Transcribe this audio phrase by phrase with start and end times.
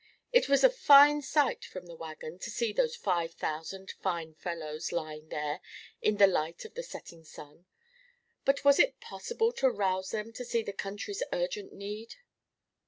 [0.33, 4.91] It was a fine sight from the waggon to see those five thousand fine fellows
[4.91, 5.61] lying there
[6.01, 7.67] in the light of the setting sun,
[8.43, 12.15] but was it possible to rouse them to see the country's urgent need?